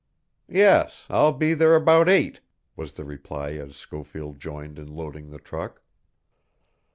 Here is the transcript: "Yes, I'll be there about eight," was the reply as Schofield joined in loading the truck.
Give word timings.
"Yes, 0.49 1.05
I'll 1.11 1.31
be 1.31 1.53
there 1.53 1.75
about 1.75 2.09
eight," 2.09 2.39
was 2.75 2.93
the 2.93 3.03
reply 3.05 3.51
as 3.51 3.75
Schofield 3.75 4.39
joined 4.39 4.79
in 4.79 4.87
loading 4.95 5.29
the 5.29 5.37
truck. 5.37 5.83